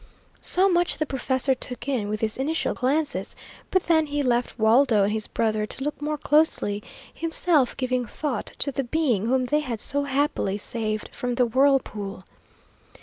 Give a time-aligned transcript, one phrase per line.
[0.41, 3.35] So much the professor took in with his initial glances,
[3.69, 6.81] but then he left Waldo and his brother to look more closely,
[7.13, 12.23] himself giving thought to the being whom they had so happily saved from the whirlpool.